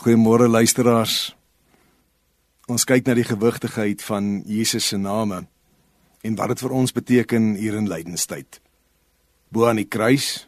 Goeiemôre 0.00 0.46
luisteraars. 0.48 1.34
Ons 2.72 2.86
kyk 2.88 3.04
na 3.04 3.12
die 3.18 3.26
gewigtigheid 3.28 4.00
van 4.00 4.38
Jesus 4.48 4.86
se 4.88 4.96
name 4.96 5.42
en 6.24 6.36
wat 6.38 6.54
dit 6.54 6.62
vir 6.64 6.72
ons 6.72 6.94
beteken 6.96 7.50
hier 7.60 7.76
in 7.76 7.90
lydenstyd. 7.90 8.62
Bo 9.52 9.66
aan 9.68 9.76
die 9.76 9.84
kruis 9.84 10.46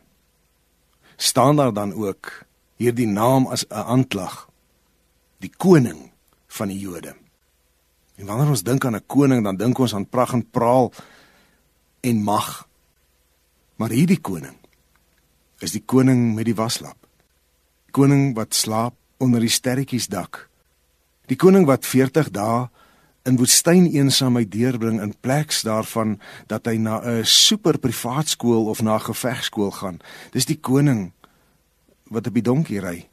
staan 1.20 1.60
daar 1.60 1.74
dan 1.76 1.92
ook 1.92 2.30
hierdie 2.80 3.10
naam 3.10 3.44
as 3.52 3.66
'n 3.68 3.84
aanklag. 3.92 4.48
Die 5.44 5.53
koning 5.53 6.08
van 6.48 6.72
die 6.72 6.78
Jode. 6.78 7.12
En 8.16 8.26
wanneer 8.26 8.48
ons 8.48 8.64
dink 8.64 8.84
aan 8.84 8.96
'n 8.96 9.06
koning, 9.06 9.44
dan 9.44 9.56
dink 9.56 9.78
ons 9.78 9.94
aan 9.94 10.08
pragt 10.08 10.32
en 10.32 10.50
praal 10.50 10.92
en 12.00 12.22
mag. 12.22 12.69
Maar 13.76 13.90
hierdie 13.90 14.21
koning 14.21 14.56
is 15.58 15.72
die 15.72 15.84
koning 15.84 16.34
met 16.34 16.45
die 16.45 16.56
waslap. 16.56 16.96
Koning 17.91 18.34
wat 18.34 18.55
slaap 18.55 18.95
onder 19.23 19.41
die 19.41 19.52
sterretjies 19.52 20.09
dak. 20.10 20.48
Die 21.30 21.38
koning 21.38 21.66
wat 21.70 21.86
40 21.86 22.32
dae 22.34 22.66
in 23.28 23.38
woestyn 23.38 23.86
eensaamheid 23.86 24.50
deurbring 24.50 24.98
in 25.00 25.14
pleks 25.22 25.62
daarvan 25.62 26.16
dat 26.50 26.66
hy 26.66 26.76
na 26.76 26.98
'n 26.98 27.24
super 27.24 27.78
privaat 27.78 28.28
skool 28.28 28.66
of 28.66 28.82
na 28.82 28.98
'n 28.98 29.06
gevegskool 29.06 29.70
gaan. 29.70 30.00
Dis 30.32 30.46
die 30.46 30.58
koning 30.58 31.12
wat 32.10 32.27
op 32.27 32.34
die 32.34 32.42
donkie 32.42 32.80
ry. 32.80 33.08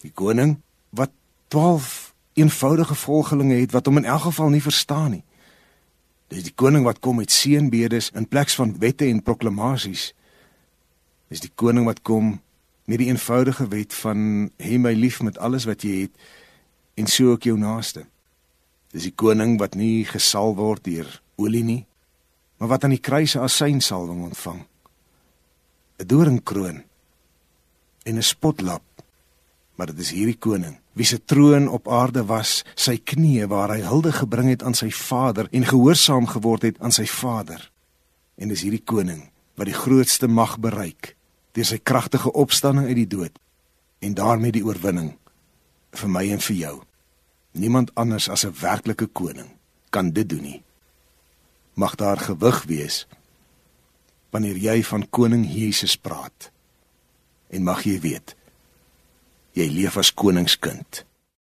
Die 0.00 0.12
koning 0.14 0.62
wat 0.90 1.10
12 1.48 2.14
eenvoudige 2.34 2.94
volgelinge 2.94 3.54
het 3.54 3.72
wat 3.72 3.86
hom 3.86 3.96
in 3.96 4.04
elk 4.04 4.22
geval 4.30 4.48
nie 4.48 4.62
verstaan 4.62 5.10
nie. 5.10 5.24
Dis 6.28 6.42
die 6.42 6.54
koning 6.54 6.84
wat 6.84 7.00
kom 7.00 7.16
met 7.16 7.32
seënbedes 7.32 8.10
in 8.14 8.28
plek 8.28 8.50
van 8.50 8.78
wette 8.78 9.04
en 9.04 9.22
proklamasies. 9.22 10.12
Dis 11.28 11.40
die 11.40 11.52
koning 11.54 11.84
wat 11.84 12.02
kom 12.02 12.40
met 12.88 13.02
die 13.02 13.10
eenvoudige 13.10 13.68
wet 13.68 13.92
van 14.00 14.48
hê 14.56 14.78
my 14.80 14.94
lief 14.96 15.20
met 15.20 15.38
alles 15.38 15.66
wat 15.68 15.84
jy 15.84 16.06
het 16.06 16.14
en 16.96 17.06
so 17.06 17.34
ook 17.34 17.44
jou 17.44 17.58
naaste. 17.60 18.06
Dis 18.96 19.10
die 19.10 19.14
koning 19.14 19.58
wat 19.60 19.76
nie 19.76 20.06
gesal 20.08 20.54
word 20.56 20.86
deur 20.88 21.20
olie 21.36 21.64
nie, 21.64 21.82
maar 22.56 22.72
wat 22.72 22.84
aan 22.84 22.96
die 22.96 23.04
kruis 23.04 23.36
'n 23.36 23.44
asynsalwing 23.44 24.24
ontvang. 24.24 24.64
'n 26.00 26.06
Doringkroon 26.06 26.82
en 28.02 28.16
'n 28.16 28.22
spotlap. 28.22 28.82
Maar 29.76 29.86
dit 29.86 29.98
is 29.98 30.10
hierdie 30.10 30.38
koning 30.38 30.78
wie 30.92 31.06
se 31.06 31.24
troon 31.24 31.68
op 31.68 31.88
aarde 31.88 32.24
was, 32.24 32.64
sy 32.74 32.98
knieë 32.98 33.46
waar 33.46 33.70
hy 33.70 33.82
hulde 33.86 34.12
gebring 34.12 34.48
het 34.48 34.62
aan 34.62 34.74
sy 34.74 34.90
Vader 34.90 35.46
en 35.50 35.64
gehoorsaam 35.64 36.26
geword 36.26 36.62
het 36.62 36.80
aan 36.80 36.92
sy 36.92 37.06
Vader. 37.06 37.70
En 38.36 38.48
dis 38.48 38.62
hierdie 38.62 38.84
koning 38.84 39.30
wat 39.54 39.66
die 39.66 39.74
grootste 39.74 40.26
mag 40.26 40.58
bereik 40.58 41.17
deur 41.52 41.64
sy 41.64 41.78
kragtige 41.82 42.32
opstanding 42.32 42.86
uit 42.86 43.00
die 43.02 43.10
dood 43.16 43.38
en 43.98 44.14
daarmee 44.14 44.54
die 44.54 44.64
oorwinning 44.64 45.16
vir 45.98 46.08
my 46.08 46.24
en 46.32 46.40
vir 46.40 46.56
jou. 46.56 46.74
Niemand 47.52 47.94
anders 47.94 48.28
as 48.28 48.44
'n 48.44 48.54
werklike 48.60 49.06
koning 49.06 49.50
kan 49.90 50.10
dit 50.10 50.28
doen 50.28 50.42
nie. 50.42 50.62
Mag 51.74 51.94
daar 51.94 52.18
gewig 52.18 52.64
wees 52.64 53.06
wanneer 54.30 54.56
jy 54.56 54.82
van 54.84 55.10
koning 55.10 55.46
Jesus 55.52 55.96
praat. 55.96 56.50
En 57.48 57.62
mag 57.62 57.82
jy 57.82 58.00
weet 58.00 58.36
jy 59.52 59.66
leef 59.72 59.96
as 59.96 60.14
koningskind. 60.14 61.04